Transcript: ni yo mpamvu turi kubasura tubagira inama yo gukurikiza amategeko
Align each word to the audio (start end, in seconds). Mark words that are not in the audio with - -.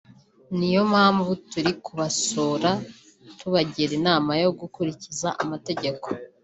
ni 0.57 0.67
yo 0.75 0.81
mpamvu 0.91 1.29
turi 1.49 1.71
kubasura 1.85 2.69
tubagira 3.39 3.91
inama 3.99 4.31
yo 4.43 4.49
gukurikiza 4.59 5.29
amategeko 5.43 6.07